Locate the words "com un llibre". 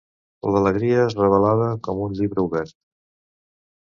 1.87-2.47